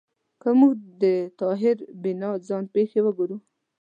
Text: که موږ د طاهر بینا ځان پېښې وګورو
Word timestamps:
که 0.41 0.49
موږ 0.59 0.75
د 1.01 1.03
طاهر 1.39 1.77
بینا 2.03 2.29
ځان 2.47 2.63
پېښې 2.73 2.99
وګورو 3.03 3.37